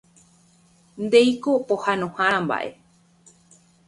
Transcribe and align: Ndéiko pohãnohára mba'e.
Ndéiko 1.05 1.51
pohãnohára 1.67 2.39
mba'e. 2.45 2.69